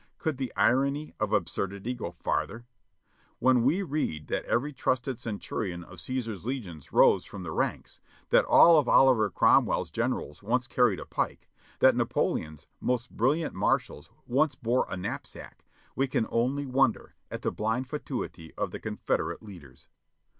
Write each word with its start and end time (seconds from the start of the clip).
Could 0.17 0.37
the 0.37 0.51
irony 0.57 1.13
of 1.19 1.31
absurdity 1.31 1.93
go 1.93 2.11
farther? 2.13 2.65
When 3.37 3.61
we 3.61 3.83
read 3.83 4.29
that 4.29 4.45
every 4.45 4.73
trusted 4.73 5.19
centurion 5.19 5.83
of 5.83 6.01
Caesar's 6.01 6.43
Legions 6.43 6.91
rose 6.91 7.23
from 7.23 7.43
the 7.43 7.51
ranks, 7.51 7.99
that 8.31 8.43
all 8.45 8.79
of 8.79 8.89
Oliver 8.89 9.29
Cromwell's 9.29 9.91
generals 9.91 10.41
once 10.41 10.65
carried 10.67 10.99
a 10.99 11.05
pike, 11.05 11.47
that 11.81 11.95
Napoleon's 11.95 12.65
most 12.79 13.11
brilliant 13.11 13.53
marshals 13.53 14.09
once 14.25 14.55
bore 14.55 14.87
a 14.89 14.97
knapsack, 14.97 15.67
we 15.95 16.07
can 16.07 16.25
only 16.31 16.65
wonder 16.65 17.13
at 17.29 17.43
the 17.43 17.51
blind 17.51 17.87
fatuity 17.87 18.55
of 18.55 18.71
the 18.71 18.79
Confederate 18.79 19.43
leaders. 19.43 19.87